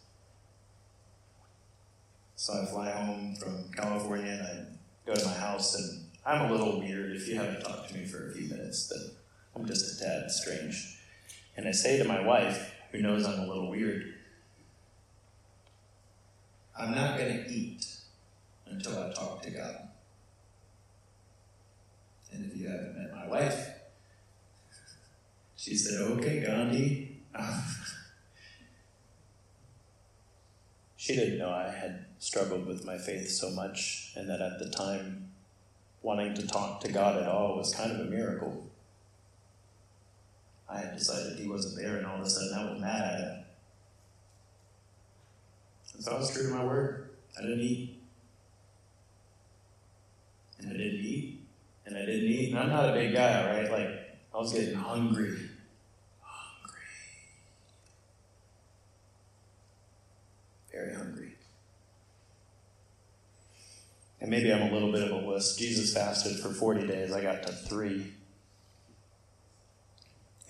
[2.38, 6.52] So I fly home from California and I go to my house and I'm a
[6.54, 7.14] little weird.
[7.14, 9.12] If you haven't talked to me for a few minutes, then
[9.54, 11.01] I'm just a tad strange.
[11.56, 14.14] And I say to my wife, who knows I'm a little weird.
[16.78, 17.86] I'm not going to eat
[18.66, 19.89] until I talk to God.
[22.32, 23.70] And if you haven't met my wife,
[25.58, 27.22] she said, Okay, Gandhi.
[30.95, 34.70] she didn't know I had struggled with my faith so much, and that at the
[34.70, 35.32] time,
[36.02, 38.71] wanting to talk to God at all was kind of a miracle.
[40.72, 43.20] I had decided he wasn't there, and all of a sudden I was mad at
[43.20, 43.44] him.
[45.96, 47.10] And so I was true to my word.
[47.38, 48.02] I didn't eat.
[50.60, 51.42] And I didn't eat.
[51.86, 52.52] And I didn't eat.
[52.52, 53.72] And I'm not a big guy, right?
[53.72, 55.38] Like, I was getting hungry.
[56.22, 56.82] Hungry.
[60.72, 61.36] Very hungry.
[64.22, 65.58] And maybe I'm a little bit of a wuss.
[65.58, 67.12] Jesus fasted for 40 days.
[67.12, 68.14] I got to three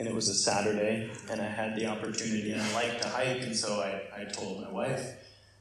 [0.01, 3.43] and it was a Saturday, and I had the opportunity, and I like to hike,
[3.43, 5.13] and so I, I told my wife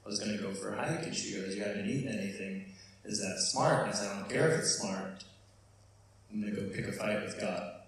[0.02, 2.64] I was going to go for a hike, and she goes, You haven't eaten anything.
[3.04, 3.82] Is that smart?
[3.82, 5.24] And I said, I don't care if it's smart.
[6.32, 7.82] I'm going to go pick a fight with God.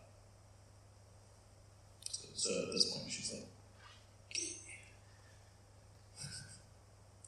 [2.10, 3.46] So, so at this point, she's like,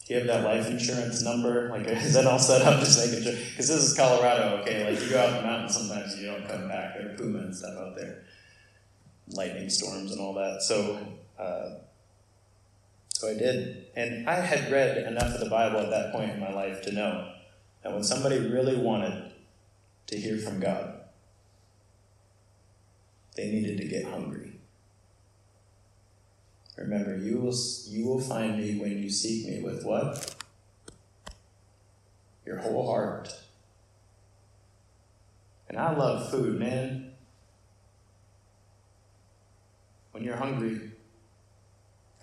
[0.06, 1.70] Do you have that life insurance number?
[1.70, 2.78] Like, is that all set up?
[2.80, 3.32] Just making sure.
[3.32, 4.90] Because this is Colorado, okay?
[4.90, 6.98] Like, you go out in the mountains sometimes you don't come back.
[6.98, 8.24] There are puma and stuff out there
[9.28, 10.62] lightning storms and all that.
[10.62, 10.98] So,
[11.38, 11.70] uh,
[13.08, 13.86] so I did.
[13.96, 16.92] And I had read enough of the Bible at that point in my life to
[16.92, 17.32] know
[17.82, 19.32] that when somebody really wanted
[20.08, 21.00] to hear from God,
[23.36, 24.52] they needed to get hungry.
[26.76, 27.54] Remember, you will,
[27.88, 30.34] you will find me when you seek me with what?
[32.44, 33.32] Your whole heart.
[35.68, 37.13] And I love food, man.
[40.14, 40.92] When you're hungry,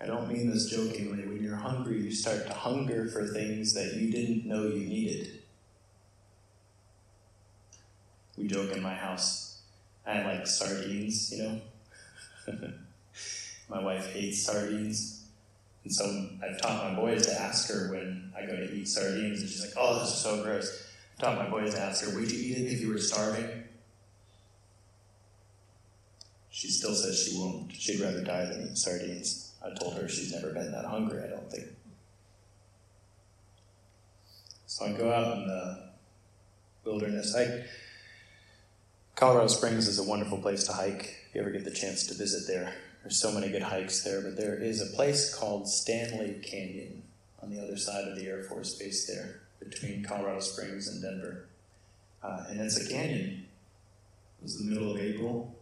[0.00, 3.96] I don't mean this jokingly, when you're hungry, you start to hunger for things that
[3.96, 5.42] you didn't know you needed.
[8.38, 9.60] We joke in my house.
[10.06, 11.60] I like sardines, you know?
[13.68, 15.26] my wife hates sardines.
[15.84, 19.42] And so I've taught my boys to ask her when I go to eat sardines,
[19.42, 20.88] and she's like, oh, this is so gross.
[21.12, 23.61] I've taught my boys to ask her, would you eat it if you were starving?
[26.52, 27.72] She still says she won't.
[27.72, 29.54] She'd rather die than eat sardines.
[29.64, 31.66] I told her she's never been that hungry, I don't think.
[34.66, 35.92] So I go out in the
[36.84, 37.34] wilderness.
[37.34, 37.64] I,
[39.14, 41.16] Colorado Springs is a wonderful place to hike.
[41.30, 44.20] If you ever get the chance to visit there, there's so many good hikes there,
[44.20, 47.02] but there is a place called Stanley Canyon
[47.42, 51.46] on the other side of the Air Force Base there, between Colorado Springs and Denver.
[52.22, 53.46] Uh, and it's a canyon.
[54.38, 55.56] It was the middle of April.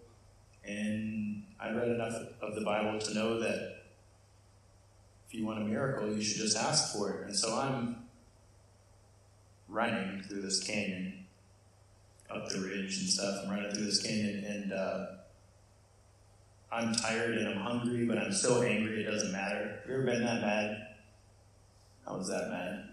[0.64, 3.82] And I read enough of the Bible to know that
[5.28, 7.26] if you want a miracle, you should just ask for it.
[7.26, 7.96] And so I'm
[9.68, 11.26] running through this canyon,
[12.28, 13.44] up the ridge and stuff.
[13.44, 15.06] I'm running through this canyon, and uh,
[16.72, 19.80] I'm tired and I'm hungry, but I'm so angry it doesn't matter.
[19.80, 20.86] Have you ever been that mad?
[22.06, 22.88] I was that mad.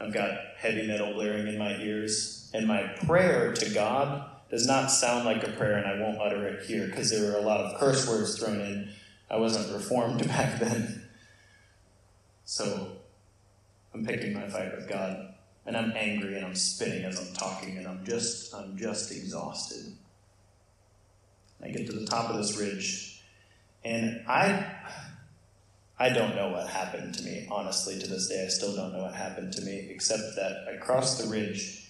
[0.00, 4.90] I've got heavy metal blaring in my ears, and my prayer to God does not
[4.90, 7.60] sound like a prayer, and I won't utter it here because there were a lot
[7.60, 8.90] of curse words thrown in.
[9.30, 11.02] I wasn't reformed back then.
[12.44, 12.92] So
[13.92, 15.34] I'm picking my fight with God,
[15.66, 19.92] and I'm angry and I'm spitting as I'm talking, and I'm just I'm just exhausted.
[21.62, 23.22] I get to the top of this ridge,
[23.84, 24.64] and I
[25.98, 27.46] I don't know what happened to me.
[27.50, 30.76] Honestly, to this day, I still don't know what happened to me, except that I
[30.78, 31.87] crossed the ridge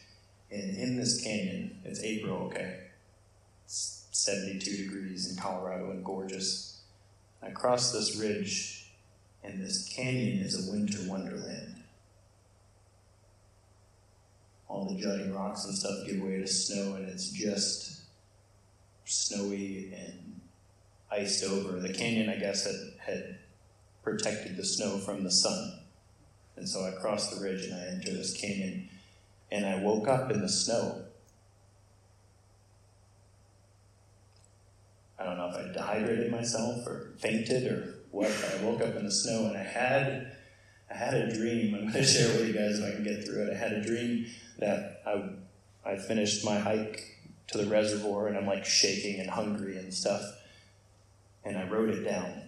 [0.50, 2.78] and in this canyon, it's April, okay?
[3.64, 6.80] It's 72 degrees in Colorado and gorgeous.
[7.42, 8.90] I cross this ridge,
[9.44, 11.82] and this canyon is a winter wonderland.
[14.68, 18.00] All the jutting rocks and stuff give way to snow, and it's just
[19.04, 20.40] snowy and
[21.10, 21.78] iced over.
[21.78, 23.38] The canyon, I guess, had, had
[24.02, 25.80] protected the snow from the sun.
[26.56, 28.88] And so I cross the ridge and I enter this canyon
[29.50, 31.04] and I woke up in the snow.
[35.18, 38.94] I don't know if I dehydrated myself or fainted or what, but I woke up
[38.94, 40.36] in the snow and I had
[40.90, 41.74] I had a dream.
[41.74, 43.52] I'm to share with you guys if I can get through it.
[43.52, 44.26] I had a dream
[44.58, 47.16] that I I finished my hike
[47.48, 50.22] to the reservoir and I'm like shaking and hungry and stuff.
[51.44, 52.42] And I wrote it down.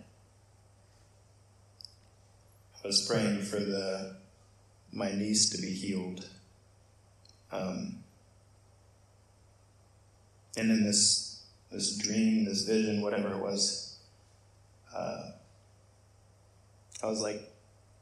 [2.82, 4.16] I was praying for the
[4.92, 6.28] my niece to be healed
[7.52, 8.02] um,
[10.56, 13.98] and then this this dream, this vision, whatever it was,
[14.94, 15.30] uh,
[17.02, 17.52] I was like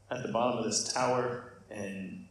[0.09, 2.25] at the bottom of this tower, and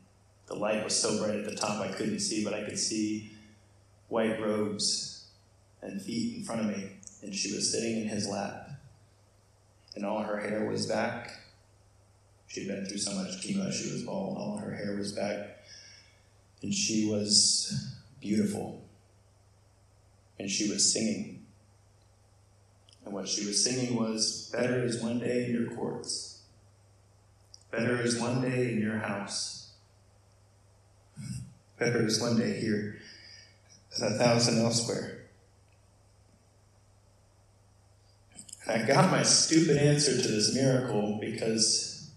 [0.46, 3.32] the light was so bright at the top I couldn't see, but I could see
[4.08, 5.26] white robes
[5.80, 6.90] and feet in front of me,
[7.22, 8.70] and she was sitting in his lap,
[9.94, 11.30] and all her hair was back.
[12.48, 15.57] She'd been through so much chemo, she was bald, all her hair was back,
[16.62, 18.84] and she was beautiful.
[20.38, 21.46] And she was singing.
[23.04, 26.42] And what she was singing was, Better is one day in your courts.
[27.70, 29.72] Better is one day in your house.
[31.78, 32.98] Better is one day here
[33.98, 35.18] than a thousand elsewhere.
[38.66, 42.11] And I got my stupid answer to this miracle because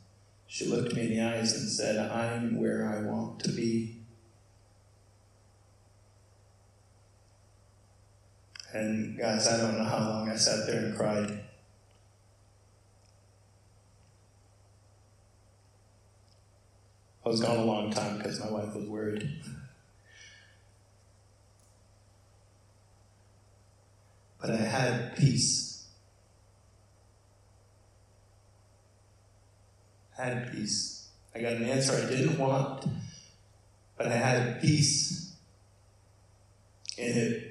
[0.48, 4.01] she looked me in the eyes and said, I'm where I want to be.
[8.74, 11.40] And guys, I don't know how long I sat there and cried.
[17.26, 19.30] I was gone a long time because my wife was worried.
[24.40, 25.88] But I had peace.
[30.18, 31.10] I had peace.
[31.36, 32.86] I got an answer I didn't want,
[33.98, 35.34] but I had peace.
[36.98, 37.51] And it.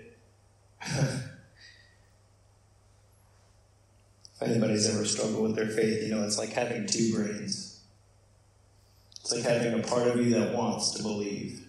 [0.87, 1.29] if
[4.41, 7.81] anybody's ever struggled with their faith, you know it's like having two brains.
[9.21, 11.67] It's like having a part of you that wants to believe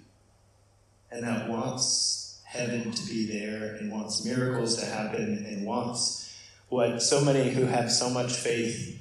[1.11, 6.37] and that wants heaven to be there and wants miracles to happen and wants
[6.69, 8.97] what so many who have so much faith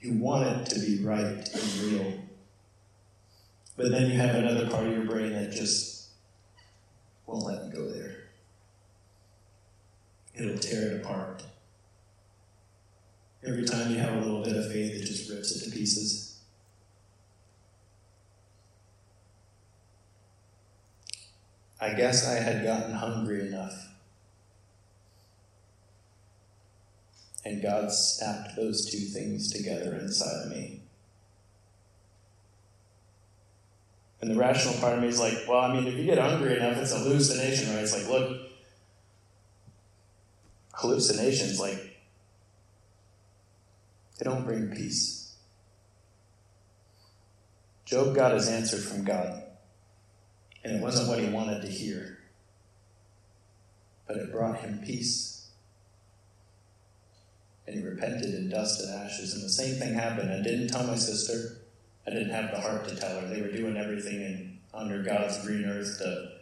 [0.00, 2.12] you want it to be right and real.
[3.76, 6.08] But then you have another part of your brain that just
[7.26, 8.13] won't let you go there.
[10.34, 11.42] It'll tear it apart.
[13.46, 16.40] Every time you have a little bit of faith, it just rips it to pieces.
[21.80, 23.90] I guess I had gotten hungry enough.
[27.44, 30.80] And God snapped those two things together inside of me.
[34.22, 36.56] And the rational part of me is like, well, I mean, if you get hungry
[36.56, 37.82] enough, it's a hallucination, right?
[37.82, 38.40] It's like, look,
[40.84, 41.96] hallucinations, like,
[44.18, 45.34] they don't bring peace.
[47.84, 49.42] Job got his answer from God.
[50.62, 52.18] And it wasn't what he wanted to hear,
[54.06, 55.50] but it brought him peace.
[57.66, 59.34] And he repented in dust and ashes.
[59.34, 60.32] And the same thing happened.
[60.32, 61.58] I didn't tell my sister.
[62.06, 63.26] I didn't have the heart to tell her.
[63.26, 66.33] They were doing everything in, under God's green earth to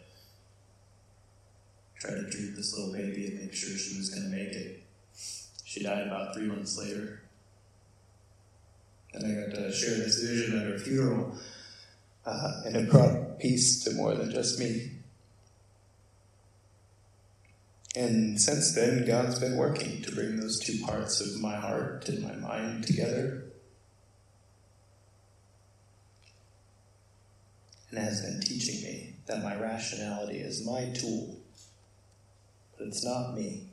[2.03, 4.83] try to treat this little baby and make sure she was going to make it.
[5.65, 7.23] She died about three months later.
[9.15, 11.37] And I got to share this vision at her funeral.
[12.27, 14.91] Uh, and it brought peace to more than just me.
[17.95, 22.23] And since then, God's been working to bring those two parts of my heart and
[22.23, 23.45] my mind together.
[27.91, 31.42] And has been teaching me that my rationality is my tool,
[32.83, 33.69] but it's not me.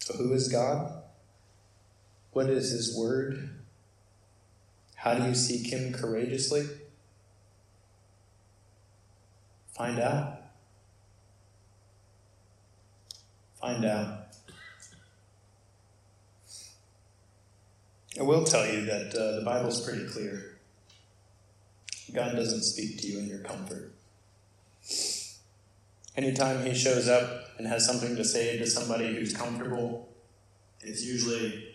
[0.00, 1.02] So, who is God?
[2.30, 3.50] What is His Word?
[4.94, 6.68] How do you seek Him courageously?
[9.76, 10.42] Find out.
[13.60, 14.28] Find out.
[18.18, 20.56] I will tell you that uh, the Bible's pretty clear.
[22.14, 23.95] God doesn't speak to you in your comfort.
[26.16, 30.08] Anytime He shows up and has something to say to somebody who's comfortable,
[30.80, 31.74] it's usually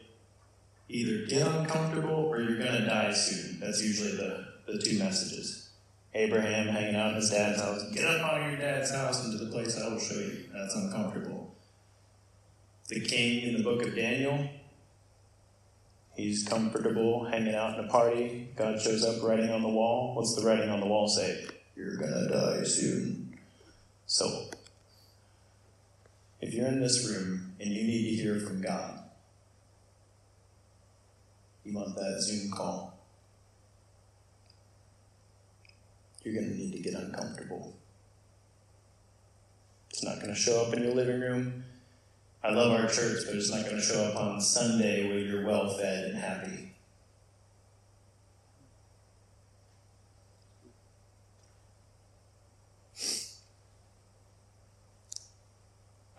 [0.89, 3.59] either get uncomfortable or you're going to die soon.
[3.59, 5.69] That's usually the, the two messages.
[6.13, 9.37] Abraham hanging out in his dad's house, get up out of your dad's house into
[9.37, 10.45] the place I will show you.
[10.53, 11.55] That's uncomfortable.
[12.89, 14.49] The king in the book of Daniel,
[16.15, 18.49] he's comfortable hanging out in a party.
[18.57, 20.15] God shows up writing on the wall.
[20.15, 21.45] What's the writing on the wall say?
[21.77, 23.30] You're going to die soon.
[24.12, 24.49] So,
[26.41, 28.99] if you're in this room and you need to hear from God,
[31.64, 32.99] you want that Zoom call.
[36.26, 37.74] You're going to need to get uncomfortable.
[39.91, 41.64] It's not going to show up in your living room.
[42.43, 45.45] I love our church, but it's not going to show up on Sunday where you're
[45.45, 46.70] well fed and happy.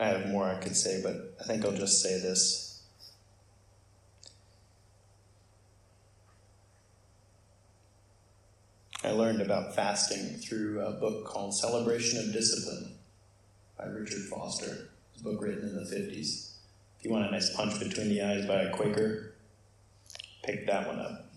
[0.02, 2.82] I have more I could say, but I think I'll just say this.
[9.04, 12.96] I learned about fasting through a book called Celebration of Discipline
[13.78, 14.88] by Richard Foster.
[15.12, 16.56] It's a book written in the 50s.
[16.98, 19.34] If you want a nice punch between the eyes by a Quaker,
[20.42, 21.30] pick that one up.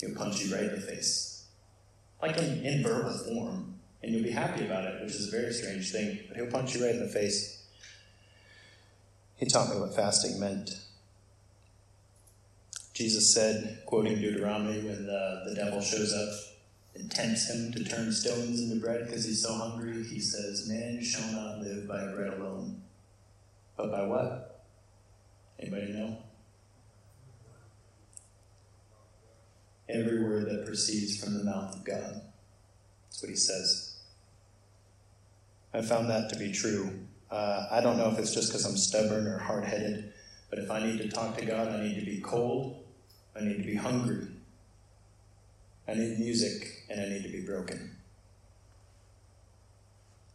[0.00, 1.44] He'll punch you right in the face.
[2.22, 3.79] Like in, in verbal form.
[4.02, 6.74] And you'll be happy about it, which is a very strange thing, but he'll punch
[6.74, 7.62] you right in the face.
[9.36, 10.70] He taught me what fasting meant.
[12.92, 16.28] Jesus said, quoting Deuteronomy, when the, the devil shows up
[16.94, 21.02] and tempts him to turn stones into bread because he's so hungry, he says, Man
[21.02, 22.82] shall not live by bread alone.
[23.76, 24.64] But by what?
[25.58, 26.18] Anybody know?
[29.88, 32.20] Every word that proceeds from the mouth of God.
[33.06, 33.89] That's what he says.
[35.72, 36.90] I found that to be true.
[37.30, 40.12] Uh, I don't know if it's just because I'm stubborn or hard headed,
[40.48, 42.82] but if I need to talk to God, I need to be cold,
[43.36, 44.26] I need to be hungry,
[45.86, 47.96] I need music, and I need to be broken.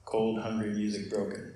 [0.06, 1.54] Cold, hungry, music, broken.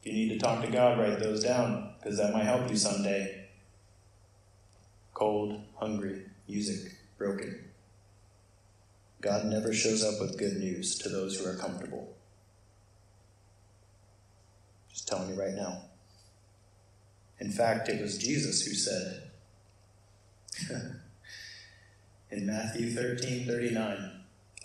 [0.00, 2.76] If you need to talk to God, write those down, because that might help you
[2.76, 3.48] someday.
[5.12, 7.64] Cold, hungry, music, broken.
[9.20, 12.16] God never shows up with good news to those who are comfortable.
[15.00, 15.80] Just telling you right now.
[17.38, 19.30] In fact, it was Jesus who said
[22.30, 24.10] in Matthew 13 39,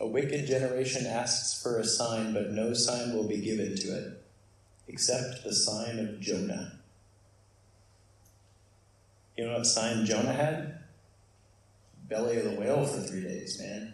[0.02, 4.22] a wicked generation asks for a sign, but no sign will be given to it
[4.90, 6.80] except the sign of Jonah.
[9.38, 10.80] You know what sign Jonah had?
[12.10, 13.94] Belly of the whale for three days, man.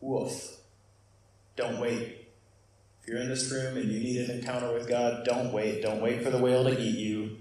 [0.00, 0.56] Woof.
[1.54, 2.21] Don't wait.
[3.02, 5.82] If you're in this room and you need an encounter with God, don't wait.
[5.82, 7.38] Don't wait for the whale to eat you.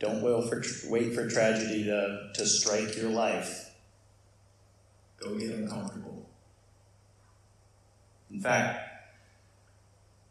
[0.00, 3.70] Don't wait for, wait for tragedy to, to strike your life.
[5.20, 6.28] Go get uncomfortable.
[8.30, 8.88] In fact,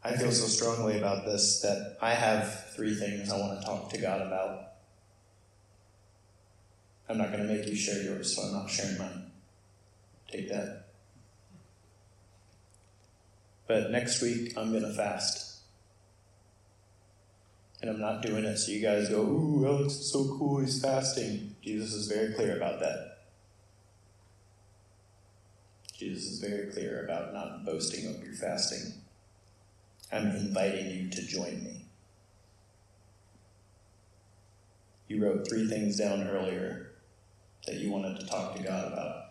[0.04, 3.90] I feel so strongly about this that I have three things I want to talk
[3.90, 4.72] to God about.
[7.08, 9.30] I'm not going to make you share yours, so I'm not sharing mine.
[10.30, 10.87] Take that.
[13.68, 15.58] But next week, I'm going to fast.
[17.80, 20.82] And I'm not doing it so you guys go, Ooh, Alex is so cool, he's
[20.82, 21.54] fasting.
[21.62, 23.18] Jesus is very clear about that.
[25.96, 28.94] Jesus is very clear about not boasting of your fasting.
[30.10, 31.84] I'm inviting you to join me.
[35.08, 36.92] You wrote three things down earlier
[37.66, 39.24] that you wanted to talk to God about.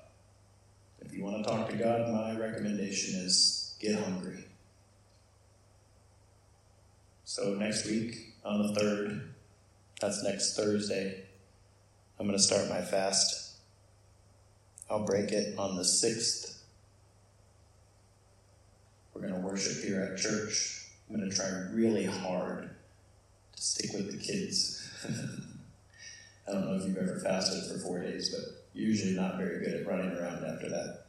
[1.01, 4.45] If you want to talk to God, my recommendation is get hungry.
[7.23, 9.27] So next week, on the 3rd,
[9.99, 11.23] that's next Thursday,
[12.19, 13.57] I'm going to start my fast.
[14.89, 16.57] I'll break it on the 6th.
[19.13, 20.85] We're going to worship here at church.
[21.09, 22.69] I'm going to try really hard
[23.55, 24.89] to stick with the kids.
[26.47, 29.81] I don't know if you've ever fasted for four days, but usually not very good
[29.81, 31.06] at running around after that.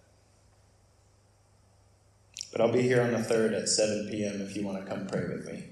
[2.50, 4.40] But I'll be here on the 3rd at 7 p.m.
[4.40, 5.64] if you want to come pray with me.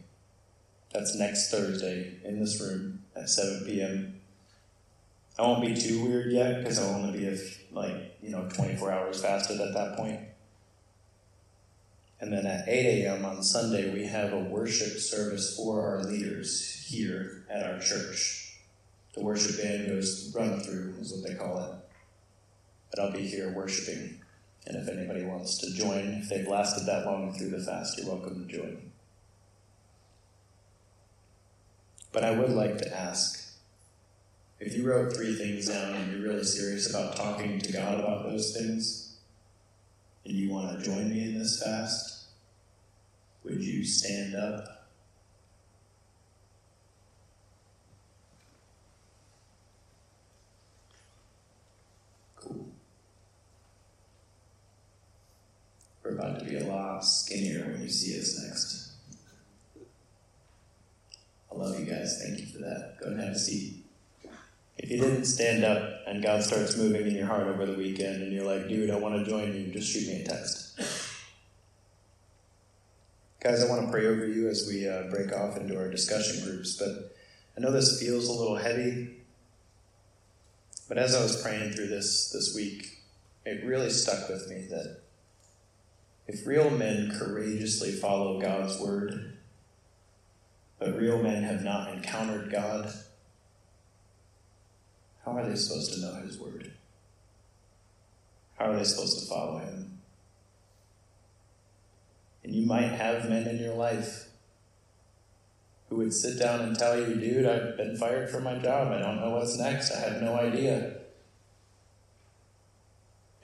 [0.92, 4.20] That's next Thursday in this room at 7 p.m.
[5.38, 8.92] I won't be too weird yet because I'll only be if, like, you know, 24
[8.92, 10.20] hours fasted at that point.
[12.20, 13.24] And then at 8 a.m.
[13.24, 18.58] on Sunday, we have a worship service for our leaders here at our church.
[19.14, 21.70] The worship band goes run through, is what they call it.
[22.90, 24.20] But I'll be here worshiping
[24.66, 28.08] and if anybody wants to join, if they've lasted that long through the fast, you're
[28.08, 28.90] welcome to join.
[32.12, 33.46] But I would like to ask
[34.58, 38.24] if you wrote three things down and you're really serious about talking to God about
[38.24, 39.18] those things,
[40.24, 42.24] and you want to join me in this fast,
[43.44, 44.75] would you stand up
[56.07, 58.92] We're about to be a lot skinnier when you see us next.
[61.50, 62.22] I love you guys.
[62.22, 62.98] Thank you for that.
[63.00, 63.84] Go and have a seat.
[64.78, 68.22] If you didn't stand up and God starts moving in your heart over the weekend
[68.22, 70.78] and you're like, dude, I want to join you, just shoot me a text.
[73.40, 76.44] Guys, I want to pray over you as we uh, break off into our discussion
[76.44, 77.16] groups, but
[77.57, 79.16] I know this feels a little heavy.
[80.88, 83.02] But as I was praying through this this week,
[83.44, 85.00] it really stuck with me that
[86.28, 89.36] If real men courageously follow God's word,
[90.78, 92.92] but real men have not encountered God,
[95.24, 96.72] how are they supposed to know His word?
[98.58, 99.98] How are they supposed to follow Him?
[102.42, 104.26] And you might have men in your life
[105.88, 108.92] who would sit down and tell you, dude, I've been fired from my job.
[108.92, 109.92] I don't know what's next.
[109.92, 110.95] I have no idea.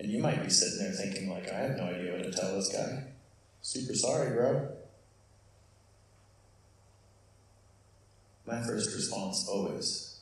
[0.02, 2.56] And you might be sitting there thinking, like, I have no idea what to tell
[2.56, 3.04] this guy.
[3.60, 4.68] Super sorry, bro.
[8.44, 10.18] My first response always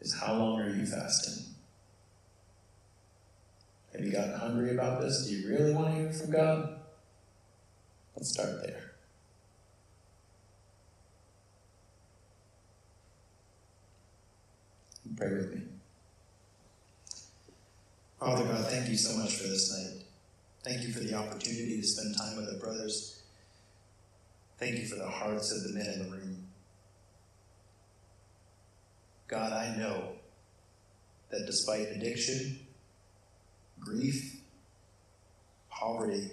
[0.00, 1.54] is how long are you fasting?
[3.94, 5.26] Have you gotten hungry about this?
[5.26, 6.78] Do you really want to hear from God?
[8.14, 8.92] Let's start there.
[15.16, 15.61] Pray with me.
[18.24, 20.04] Father God, thank you so much for this night.
[20.62, 23.20] Thank you for the opportunity to spend time with our brothers.
[24.58, 26.46] Thank you for the hearts of the men in the room.
[29.26, 30.10] God, I know
[31.30, 32.60] that despite addiction,
[33.80, 34.36] grief,
[35.68, 36.30] poverty,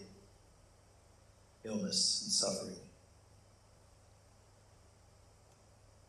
[1.63, 2.85] illness, and suffering,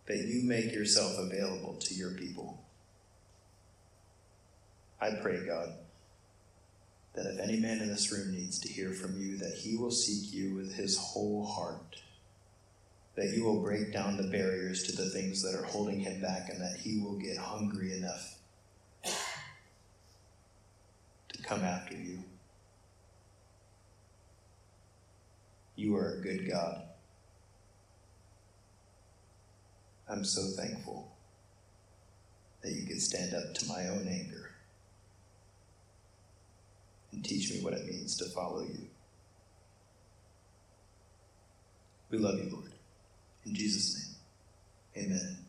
[0.05, 2.60] that you make yourself available to your people.
[5.01, 5.71] I pray, God,
[7.15, 9.91] that if any man in this room needs to hear from you, that he will
[9.91, 11.97] seek you with his whole heart
[13.21, 16.49] that you will break down the barriers to the things that are holding him back
[16.49, 18.37] and that he will get hungry enough
[19.05, 19.13] to
[21.43, 22.21] come after you.
[25.77, 26.81] You are a good God.
[30.09, 31.13] I'm so thankful
[32.63, 34.40] that you could stand up to my own anger
[37.13, 38.89] and teach me what it means to follow you.
[42.11, 42.73] We love you, Lord.
[43.45, 44.17] In Jesus'
[44.97, 45.40] name, amen.